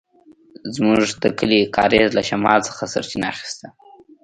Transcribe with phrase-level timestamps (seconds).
[0.75, 3.67] زموږ د کلي کاریز له شمال څخه سرچينه اخيسته.